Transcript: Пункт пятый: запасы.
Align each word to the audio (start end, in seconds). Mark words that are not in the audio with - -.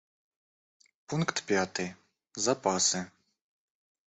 Пункт 1.07 1.37
пятый: 1.47 1.89
запасы. 2.43 3.01